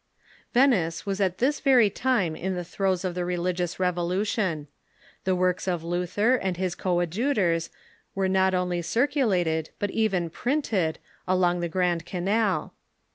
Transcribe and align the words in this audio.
Venice 0.51 1.05
was 1.05 1.21
at 1.21 1.37
this 1.37 1.59
very 1.59 1.91
time 1.91 2.35
in 2.35 2.55
the 2.55 2.63
throes 2.63 3.05
of 3.05 3.13
the 3.13 3.23
religious 3.23 3.79
revolution. 3.79 4.67
The 5.25 5.35
works 5.35 5.67
of 5.67 5.83
Luther 5.83 6.33
and 6.37 6.57
his 6.57 6.73
coadjutors 6.73 7.69
were 8.15 8.27
not 8.27 8.55
only 8.55 8.81
circulated, 8.81 9.69
but 9.77 9.91
even 9.91 10.31
printed, 10.31 10.97
along 11.27 11.59
the 11.59 11.69
Protestant 11.69 12.05
Books 12.25 12.31
q^. 12.33 12.71